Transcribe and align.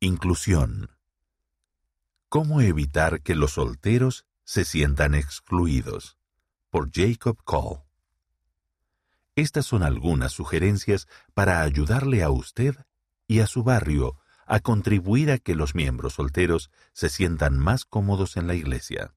Inclusión. 0.00 0.90
¿Cómo 2.28 2.60
evitar 2.60 3.20
que 3.20 3.34
los 3.34 3.54
solteros 3.54 4.26
se 4.44 4.64
sientan 4.64 5.16
excluidos? 5.16 6.18
Por 6.70 6.92
Jacob 6.92 7.42
Cole. 7.42 7.80
Estas 9.34 9.66
son 9.66 9.82
algunas 9.82 10.30
sugerencias 10.30 11.08
para 11.34 11.62
ayudarle 11.62 12.22
a 12.22 12.30
usted 12.30 12.76
y 13.26 13.40
a 13.40 13.48
su 13.48 13.64
barrio 13.64 14.20
a 14.46 14.60
contribuir 14.60 15.32
a 15.32 15.38
que 15.38 15.56
los 15.56 15.74
miembros 15.74 16.12
solteros 16.12 16.70
se 16.92 17.08
sientan 17.08 17.58
más 17.58 17.84
cómodos 17.84 18.36
en 18.36 18.46
la 18.46 18.54
iglesia. 18.54 19.16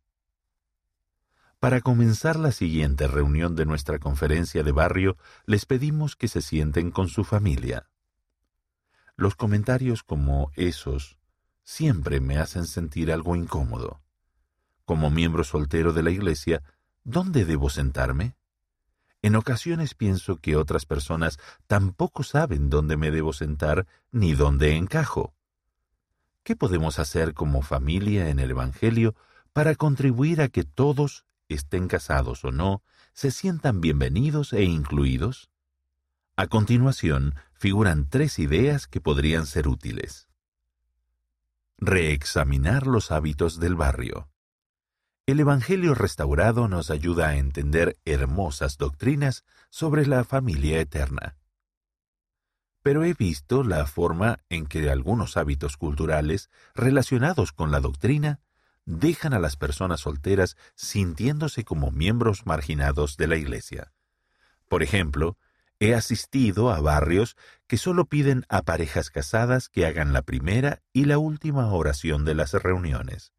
Para 1.60 1.82
comenzar 1.82 2.38
la 2.38 2.52
siguiente 2.52 3.06
reunión 3.06 3.56
de 3.56 3.68
nuestra 3.68 4.00
conferencia 4.00 4.64
de 4.64 4.72
barrio, 4.72 5.16
les 5.46 5.68
pedimos 5.68 6.16
que 6.16 6.28
se 6.28 6.42
sienten 6.42 6.90
con 6.90 7.08
su 7.08 7.24
familia. 7.24 7.91
Los 9.22 9.36
comentarios 9.36 10.02
como 10.02 10.52
esos 10.56 11.20
siempre 11.62 12.20
me 12.20 12.40
hacen 12.40 12.66
sentir 12.66 13.12
algo 13.12 13.36
incómodo. 13.36 14.02
Como 14.84 15.12
miembro 15.12 15.44
soltero 15.44 15.94
de 15.94 16.02
la 16.02 16.10
iglesia, 16.10 16.64
¿dónde 17.04 17.46
debo 17.46 17.70
sentarme? 17.70 18.36
En 19.22 19.36
ocasiones 19.36 19.94
pienso 19.94 20.38
que 20.38 20.56
otras 20.56 20.88
personas 20.88 21.38
tampoco 21.68 22.24
saben 22.24 22.72
dónde 22.72 22.98
me 22.98 23.12
debo 23.12 23.32
sentar 23.32 23.86
ni 24.12 24.34
dónde 24.34 24.76
encajo. 24.76 25.36
¿Qué 26.42 26.56
podemos 26.56 26.98
hacer 26.98 27.36
como 27.36 27.62
familia 27.62 28.30
en 28.30 28.40
el 28.40 28.50
Evangelio 28.50 29.14
para 29.54 29.76
contribuir 29.76 30.42
a 30.42 30.48
que 30.48 30.64
todos, 30.64 31.26
estén 31.48 31.88
casados 31.88 32.44
o 32.44 32.52
no, 32.52 32.82
se 33.14 33.30
sientan 33.30 33.82
bienvenidos 33.82 34.52
e 34.52 34.64
incluidos? 34.64 35.51
A 36.42 36.48
continuación, 36.48 37.36
figuran 37.54 38.10
tres 38.10 38.40
ideas 38.40 38.88
que 38.88 39.00
podrían 39.00 39.46
ser 39.46 39.68
útiles. 39.68 40.28
Reexaminar 41.78 42.88
los 42.88 43.12
hábitos 43.12 43.60
del 43.60 43.76
barrio. 43.76 44.28
El 45.28 45.40
Evangelio 45.40 45.94
restaurado 45.94 46.68
nos 46.68 46.90
ayuda 46.90 47.28
a 47.28 47.36
entender 47.36 48.00
hermosas 48.06 48.80
doctrinas 48.80 49.44
sobre 49.70 50.08
la 50.08 50.24
familia 50.24 50.80
eterna. 50.80 51.38
Pero 52.82 53.04
he 53.04 53.14
visto 53.14 53.64
la 53.64 53.86
forma 53.86 54.40
en 54.50 54.66
que 54.66 54.90
algunos 54.90 55.38
hábitos 55.38 55.78
culturales 55.78 56.50
relacionados 56.74 57.52
con 57.52 57.70
la 57.70 57.82
doctrina 57.82 58.40
dejan 58.86 59.36
a 59.36 59.40
las 59.40 59.58
personas 59.58 60.00
solteras 60.00 60.58
sintiéndose 60.74 61.64
como 61.64 61.92
miembros 61.92 62.48
marginados 62.48 63.16
de 63.18 63.28
la 63.28 63.36
Iglesia. 63.36 63.94
Por 64.68 64.82
ejemplo, 64.82 65.38
He 65.82 65.96
asistido 65.96 66.70
a 66.70 66.80
barrios 66.80 67.36
que 67.66 67.76
solo 67.76 68.06
piden 68.06 68.46
a 68.50 68.62
parejas 68.62 69.10
casadas 69.10 69.68
que 69.68 69.88
hagan 69.88 70.14
la 70.14 70.22
primera 70.22 70.84
y 70.94 71.06
la 71.06 71.18
última 71.18 71.74
oración 71.74 72.24
de 72.24 72.36
las 72.36 72.54
reuniones. 72.54 73.34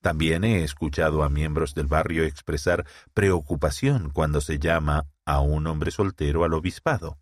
También 0.00 0.44
he 0.44 0.64
escuchado 0.64 1.22
a 1.22 1.28
miembros 1.28 1.74
del 1.74 1.86
barrio 1.86 2.24
expresar 2.24 2.86
preocupación 3.12 4.08
cuando 4.08 4.40
se 4.40 4.58
llama 4.58 5.08
a 5.26 5.40
un 5.40 5.66
hombre 5.66 5.90
soltero 5.90 6.42
al 6.42 6.54
obispado. 6.54 7.18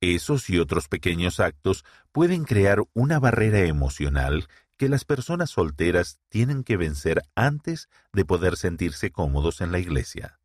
Esos 0.00 0.50
y 0.50 0.58
otros 0.58 0.88
pequeños 0.88 1.38
actos 1.38 1.84
pueden 2.10 2.42
crear 2.42 2.82
una 2.92 3.20
barrera 3.20 3.60
emocional 3.60 4.48
que 4.76 4.88
las 4.88 5.04
personas 5.04 5.50
solteras 5.50 6.18
tienen 6.28 6.64
que 6.64 6.76
vencer 6.76 7.22
antes 7.36 7.88
de 8.12 8.24
poder 8.24 8.56
sentirse 8.56 9.12
cómodos 9.12 9.60
en 9.60 9.70
la 9.70 9.78
iglesia. 9.78 10.40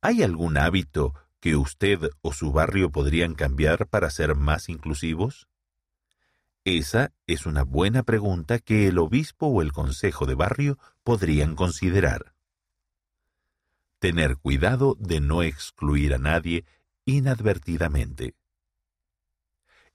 ¿Hay 0.00 0.22
algún 0.22 0.56
hábito 0.56 1.14
que 1.40 1.56
usted 1.56 2.00
o 2.20 2.32
su 2.32 2.52
barrio 2.52 2.90
podrían 2.90 3.34
cambiar 3.34 3.86
para 3.86 4.10
ser 4.10 4.34
más 4.34 4.68
inclusivos? 4.68 5.48
Esa 6.64 7.12
es 7.26 7.46
una 7.46 7.62
buena 7.62 8.02
pregunta 8.02 8.58
que 8.58 8.88
el 8.88 8.98
obispo 8.98 9.46
o 9.46 9.62
el 9.62 9.72
consejo 9.72 10.26
de 10.26 10.34
barrio 10.34 10.78
podrían 11.02 11.54
considerar. 11.54 12.34
Tener 13.98 14.36
cuidado 14.36 14.96
de 14.98 15.20
no 15.20 15.42
excluir 15.42 16.14
a 16.14 16.18
nadie 16.18 16.64
inadvertidamente. 17.04 18.34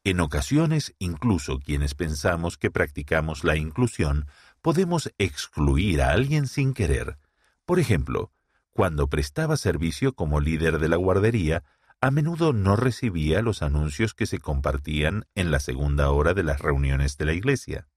En 0.04 0.20
ocasiones, 0.20 0.96
incluso 1.00 1.60
quienes 1.60 1.96
pensamos 1.96 2.58
que 2.58 2.72
practicamos 2.72 3.44
la 3.44 3.56
inclusión, 3.56 4.28
podemos 4.62 5.14
excluir 5.18 6.02
a 6.02 6.10
alguien 6.10 6.48
sin 6.48 6.74
querer. 6.74 7.18
Por 7.66 7.80
ejemplo, 7.80 8.32
cuando 8.74 9.08
prestaba 9.08 9.56
servicio 9.56 10.14
como 10.14 10.40
líder 10.40 10.80
de 10.80 10.90
la 10.90 10.98
guardería, 10.98 11.64
a 12.02 12.12
menudo 12.12 12.52
no 12.52 12.76
recibía 12.76 13.42
los 13.42 13.62
anuncios 13.62 14.14
que 14.14 14.26
se 14.26 14.40
compartían 14.40 15.26
en 15.36 15.52
la 15.52 15.60
segunda 15.60 16.10
hora 16.10 16.34
de 16.34 16.44
las 16.44 16.60
reuniones 16.60 17.18
de 17.18 17.26
la 17.26 17.34
iglesia. 17.34 17.88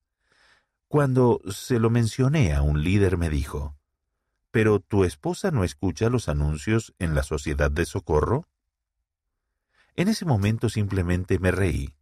Cuando 0.86 1.41
se 1.50 1.81
lo 1.81 1.91
mencioné 1.91 2.54
a 2.54 2.62
un 2.62 2.84
líder 2.84 3.16
me 3.16 3.31
dijo, 3.31 3.76
¿Pero 4.53 4.78
tu 4.78 5.04
esposa 5.04 5.50
no 5.50 5.65
escucha 5.65 6.09
los 6.09 6.28
anuncios 6.28 6.94
en 6.98 7.15
la 7.15 7.25
sociedad 7.25 7.70
de 7.70 7.84
socorro? 7.84 8.47
En 9.97 10.09
ese 10.09 10.25
momento 10.25 10.69
simplemente 10.69 11.38
me 11.38 11.50
reí, 11.50 11.94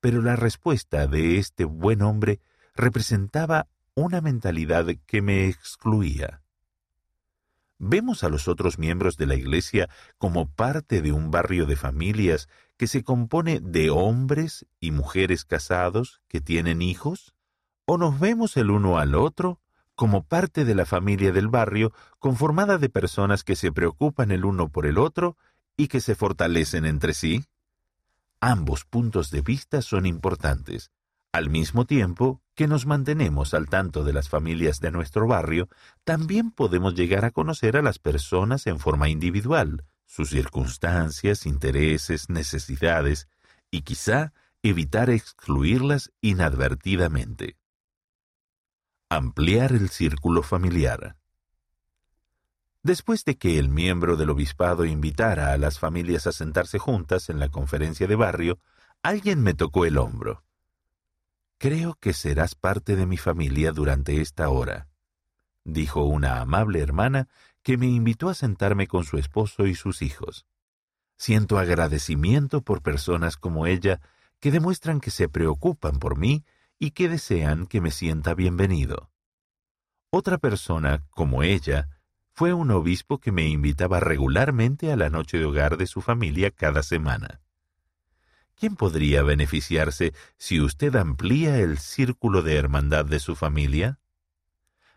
pero 0.00 0.20
la 0.20 0.36
respuesta 0.36 1.06
de 1.06 1.38
este 1.38 1.64
buen 1.64 2.02
hombre 2.02 2.40
representaba 2.74 3.68
una 3.94 4.20
mentalidad 4.20 4.86
que 5.06 5.22
me 5.22 5.46
excluía. 5.48 6.41
Vemos 7.84 8.22
a 8.22 8.28
los 8.28 8.46
otros 8.46 8.78
miembros 8.78 9.16
de 9.16 9.26
la 9.26 9.34
Iglesia 9.34 9.88
como 10.16 10.48
parte 10.48 11.02
de 11.02 11.10
un 11.10 11.32
barrio 11.32 11.66
de 11.66 11.74
familias 11.74 12.48
que 12.76 12.86
se 12.86 13.02
compone 13.02 13.58
de 13.58 13.90
hombres 13.90 14.66
y 14.78 14.92
mujeres 14.92 15.44
casados 15.44 16.22
que 16.28 16.40
tienen 16.40 16.80
hijos, 16.80 17.34
o 17.84 17.98
nos 17.98 18.20
vemos 18.20 18.56
el 18.56 18.70
uno 18.70 18.98
al 18.98 19.16
otro 19.16 19.60
como 19.96 20.22
parte 20.22 20.64
de 20.64 20.76
la 20.76 20.86
familia 20.86 21.32
del 21.32 21.48
barrio 21.48 21.92
conformada 22.20 22.78
de 22.78 22.88
personas 22.88 23.42
que 23.42 23.56
se 23.56 23.72
preocupan 23.72 24.30
el 24.30 24.44
uno 24.44 24.68
por 24.68 24.86
el 24.86 24.96
otro 24.96 25.36
y 25.76 25.88
que 25.88 26.00
se 26.00 26.14
fortalecen 26.14 26.84
entre 26.84 27.14
sí. 27.14 27.46
Ambos 28.40 28.84
puntos 28.84 29.32
de 29.32 29.40
vista 29.40 29.82
son 29.82 30.06
importantes, 30.06 30.92
al 31.32 31.50
mismo 31.50 31.84
tiempo 31.84 32.41
que 32.54 32.68
nos 32.68 32.86
mantenemos 32.86 33.54
al 33.54 33.68
tanto 33.68 34.04
de 34.04 34.12
las 34.12 34.28
familias 34.28 34.80
de 34.80 34.90
nuestro 34.90 35.26
barrio, 35.26 35.68
también 36.04 36.50
podemos 36.50 36.94
llegar 36.94 37.24
a 37.24 37.30
conocer 37.30 37.76
a 37.76 37.82
las 37.82 37.98
personas 37.98 38.66
en 38.66 38.78
forma 38.78 39.08
individual, 39.08 39.84
sus 40.06 40.30
circunstancias, 40.30 41.46
intereses, 41.46 42.28
necesidades, 42.28 43.28
y 43.70 43.82
quizá 43.82 44.32
evitar 44.62 45.08
excluirlas 45.08 46.12
inadvertidamente. 46.20 47.56
Ampliar 49.08 49.72
el 49.72 49.88
círculo 49.88 50.42
familiar. 50.42 51.16
Después 52.82 53.24
de 53.24 53.38
que 53.38 53.58
el 53.58 53.68
miembro 53.68 54.16
del 54.16 54.30
obispado 54.30 54.84
invitara 54.84 55.52
a 55.52 55.56
las 55.56 55.78
familias 55.78 56.26
a 56.26 56.32
sentarse 56.32 56.78
juntas 56.78 57.30
en 57.30 57.38
la 57.38 57.48
conferencia 57.48 58.06
de 58.06 58.16
barrio, 58.16 58.58
alguien 59.02 59.40
me 59.40 59.54
tocó 59.54 59.84
el 59.84 59.98
hombro. 59.98 60.44
Creo 61.62 61.94
que 61.94 62.12
serás 62.12 62.56
parte 62.56 62.96
de 62.96 63.06
mi 63.06 63.16
familia 63.16 63.70
durante 63.70 64.20
esta 64.20 64.48
hora, 64.48 64.88
dijo 65.62 66.02
una 66.02 66.40
amable 66.40 66.80
hermana 66.80 67.28
que 67.62 67.76
me 67.76 67.86
invitó 67.86 68.28
a 68.28 68.34
sentarme 68.34 68.88
con 68.88 69.04
su 69.04 69.16
esposo 69.16 69.68
y 69.68 69.76
sus 69.76 70.02
hijos. 70.02 70.44
Siento 71.16 71.60
agradecimiento 71.60 72.62
por 72.62 72.82
personas 72.82 73.36
como 73.36 73.68
ella 73.68 74.00
que 74.40 74.50
demuestran 74.50 74.98
que 74.98 75.12
se 75.12 75.28
preocupan 75.28 76.00
por 76.00 76.18
mí 76.18 76.44
y 76.80 76.90
que 76.90 77.08
desean 77.08 77.68
que 77.68 77.80
me 77.80 77.92
sienta 77.92 78.34
bienvenido. 78.34 79.12
Otra 80.10 80.38
persona, 80.38 81.04
como 81.10 81.44
ella, 81.44 81.90
fue 82.32 82.52
un 82.52 82.72
obispo 82.72 83.20
que 83.20 83.30
me 83.30 83.46
invitaba 83.46 84.00
regularmente 84.00 84.90
a 84.90 84.96
la 84.96 85.10
noche 85.10 85.38
de 85.38 85.44
hogar 85.44 85.76
de 85.76 85.86
su 85.86 86.00
familia 86.00 86.50
cada 86.50 86.82
semana. 86.82 87.40
¿Quién 88.58 88.76
podría 88.76 89.22
beneficiarse 89.22 90.14
si 90.36 90.60
usted 90.60 90.94
amplía 90.96 91.58
el 91.58 91.78
círculo 91.78 92.42
de 92.42 92.56
hermandad 92.56 93.04
de 93.04 93.18
su 93.18 93.34
familia? 93.34 93.98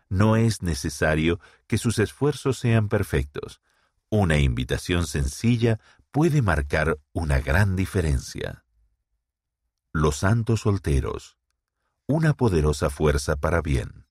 No 0.08 0.36
es 0.36 0.62
necesario 0.62 1.40
que 1.66 1.78
sus 1.78 1.98
esfuerzos 1.98 2.58
sean 2.58 2.88
perfectos. 2.88 3.60
Una 4.08 4.38
invitación 4.38 5.06
sencilla 5.06 5.80
puede 6.12 6.42
marcar 6.42 6.98
una 7.12 7.40
gran 7.40 7.74
diferencia. 7.74 8.64
Los 9.92 10.18
santos 10.18 10.60
solteros. 10.60 11.36
Una 12.06 12.34
poderosa 12.34 12.88
fuerza 12.88 13.34
para 13.36 13.62
bien. 13.62 14.06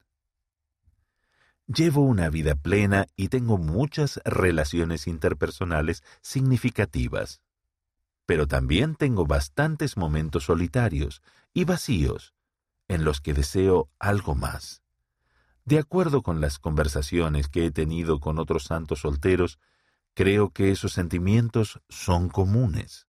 Llevo 1.68 2.02
una 2.02 2.30
vida 2.30 2.56
plena 2.56 3.08
y 3.16 3.30
tengo 3.30 3.58
muchas 3.58 4.20
relaciones 4.26 5.08
interpersonales 5.08 6.04
significativas 6.22 7.42
pero 8.26 8.48
también 8.48 8.96
tengo 8.96 9.26
bastantes 9.26 9.98
momentos 9.98 10.46
solitarios 10.46 11.22
y 11.54 11.64
vacíos 11.64 12.34
en 12.88 13.04
los 13.04 13.22
que 13.22 13.34
deseo 13.34 13.90
algo 14.00 14.36
más. 14.36 14.82
De 15.64 15.80
acuerdo 15.80 16.22
con 16.22 16.42
las 16.42 16.60
conversaciones 16.60 17.48
que 17.48 17.66
he 17.66 17.72
tenido 17.72 18.20
con 18.20 18.38
otros 18.38 18.66
santos 18.66 19.00
solteros, 19.02 19.60
creo 20.14 20.52
que 20.52 20.72
esos 20.72 20.94
sentimientos 20.94 21.82
son 21.90 22.30
comunes. 22.30 23.08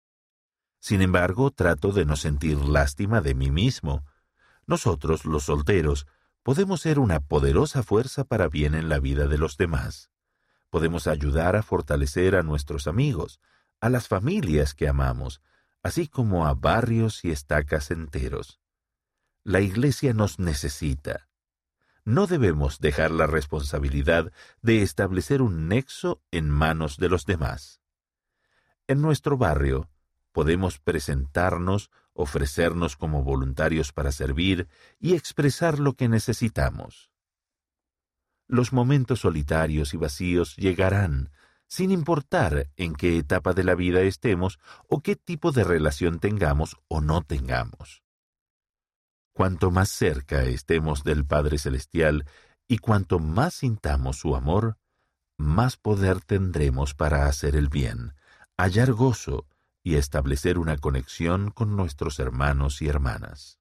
Sin 0.81 1.03
embargo, 1.03 1.51
trato 1.51 1.93
de 1.93 2.05
no 2.07 2.17
sentir 2.17 2.59
lástima 2.59 3.21
de 3.21 3.35
mí 3.35 3.51
mismo, 3.51 4.05
Nosotros, 4.69 5.25
los 5.25 5.45
solteros, 5.45 6.07
podemos 6.43 6.81
ser 6.81 6.99
una 6.99 7.21
poderosa 7.21 7.85
fuerza 7.85 8.25
para 8.25 8.49
bien 8.49 8.75
en 8.75 8.89
la 8.89 8.99
vida 8.99 9.29
de 9.29 9.39
los 9.39 9.57
demás. 9.57 10.11
Podemos 10.71 11.07
ayudar 11.07 11.55
a 11.55 11.63
fortalecer 11.63 12.35
a 12.35 12.43
nuestros 12.43 12.89
amigos, 12.89 13.39
a 13.87 13.91
las 13.91 14.09
familias 14.09 14.75
que 14.75 14.89
amamos, 14.89 15.41
así 15.83 16.09
como 16.09 16.47
a 16.47 16.55
barrios 16.55 17.25
y 17.25 17.31
estacas 17.31 17.93
enteros. 17.93 18.61
La 19.45 19.61
Iglesia 19.61 20.13
nos 20.13 20.41
necesita. 20.41 21.29
No 22.05 22.27
debemos 22.27 22.81
dejar 22.81 23.13
la 23.13 23.29
responsabilidad 23.29 24.33
de 24.61 24.83
establecer 24.83 25.41
un 25.41 25.69
nexo 25.69 26.21
en 26.33 26.51
manos 26.51 26.97
de 26.97 27.09
los 27.09 27.27
demás. 27.27 27.81
En 28.89 29.01
nuestro 29.03 29.37
barrio 29.37 29.89
podemos 30.33 30.79
presentarnos, 30.81 31.91
ofrecernos 32.13 32.97
como 32.97 33.23
voluntarios 33.23 33.93
para 33.93 34.11
servir 34.11 34.69
y 34.99 35.15
expresar 35.15 35.79
lo 35.79 35.95
que 35.95 36.09
necesitamos. 36.09 37.13
Los 38.49 38.73
momentos 38.73 39.21
solitarios 39.21 39.95
y 39.95 39.97
vacíos 39.97 40.57
llegarán, 40.57 41.31
sin 41.67 41.91
importar 41.91 42.69
en 42.77 42.95
qué 42.95 43.19
etapa 43.19 43.53
de 43.53 43.65
la 43.65 43.75
vida 43.75 44.01
estemos 44.01 44.59
o 44.89 45.01
qué 45.01 45.17
tipo 45.17 45.53
de 45.53 45.65
relación 45.65 46.21
tengamos 46.21 46.77
o 46.89 47.01
no 47.01 47.23
tengamos. 47.23 48.03
Cuanto 49.33 49.71
más 49.71 49.91
cerca 49.91 50.45
estemos 50.45 51.05
del 51.05 51.27
Padre 51.27 51.59
Celestial 51.59 52.25
y 52.69 52.79
cuanto 52.79 53.19
más 53.19 53.55
sintamos 53.55 54.19
su 54.19 54.35
amor, 54.35 54.79
más 55.37 55.77
poder 55.77 56.21
tendremos 56.21 56.95
para 56.95 57.27
hacer 57.27 57.57
el 57.57 57.69
bien, 57.69 58.15
hallar 58.57 58.93
gozo 58.93 59.47
y 59.83 59.97
establecer 59.97 60.59
una 60.59 60.79
conexión 60.79 61.51
con 61.51 61.77
nuestros 61.77 62.19
hermanos 62.19 62.81
y 62.81 62.89
hermanas. 62.89 63.61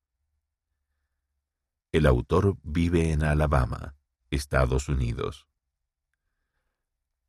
El 1.92 2.06
autor 2.06 2.58
vive 2.64 3.12
en 3.12 3.24
Alabama, 3.24 3.96
Estados 4.30 4.90
Unidos. 4.90 5.48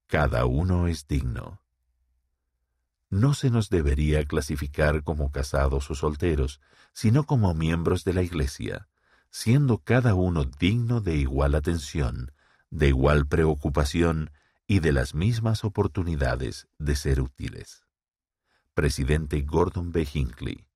Cada 0.06 0.46
uno 0.46 0.86
es 0.86 1.08
digno. 1.08 1.60
No 3.10 3.34
se 3.34 3.50
nos 3.50 3.68
debería 3.70 4.24
clasificar 4.24 5.02
como 5.02 5.32
casados 5.32 5.90
o 5.90 5.96
solteros, 5.96 6.60
sino 6.92 7.24
como 7.24 7.54
miembros 7.54 8.04
de 8.04 8.14
la 8.14 8.22
Iglesia, 8.22 8.86
siendo 9.30 9.78
cada 9.78 10.14
uno 10.14 10.44
digno 10.44 11.00
de 11.00 11.16
igual 11.16 11.56
atención, 11.56 12.30
de 12.70 12.86
igual 12.88 13.26
preocupación 13.26 14.30
y 14.68 14.78
de 14.78 14.92
las 14.92 15.14
mismas 15.14 15.64
oportunidades 15.64 16.68
de 16.78 16.94
ser 16.94 17.20
útiles. 17.20 17.84
Presidente 18.74 19.42
Gordon 19.42 19.90
B. 19.90 20.06
Hinckley. 20.12 20.68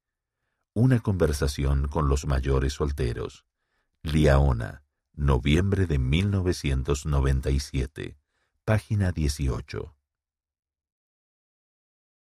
Una 0.74 0.98
conversación 0.98 1.86
con 1.86 2.08
los 2.08 2.26
mayores 2.26 2.72
solteros. 2.74 3.44
Liaona, 4.02 4.82
noviembre 5.14 5.86
de 5.86 5.98
1997 5.98 8.19
página 8.64 9.12
18. 9.12 9.94